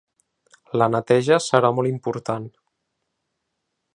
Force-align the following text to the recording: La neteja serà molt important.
La 0.81 0.87
neteja 0.93 1.37
serà 1.49 1.71
molt 1.79 1.91
important. 1.91 2.49